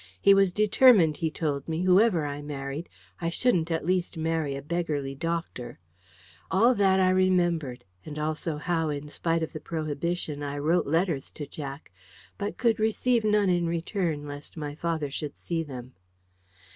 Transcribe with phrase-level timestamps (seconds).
[0.19, 4.61] He was determined, he told me, whoever I married, I shouldn't at least marry a
[4.63, 5.77] beggarly doctor.
[6.49, 11.29] All that I remembered; and also how, in spite of the prohibition, I wrote letters
[11.33, 11.91] to Jack,
[12.39, 15.93] but could receive none in return lest my father should see them.